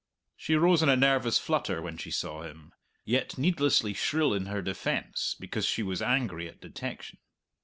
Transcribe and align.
She 0.35 0.55
rose 0.55 0.81
in 0.81 0.89
a 0.89 0.95
nervous 0.95 1.37
flutter 1.37 1.79
when 1.79 1.95
she 1.97 2.09
saw 2.09 2.41
him; 2.41 2.73
yet 3.05 3.37
needlessly 3.37 3.93
shrill 3.93 4.33
in 4.33 4.47
her 4.47 4.63
defence, 4.63 5.35
because 5.39 5.67
she 5.67 5.83
was 5.83 6.01
angry 6.01 6.47
at 6.47 6.59
detection. 6.59 7.19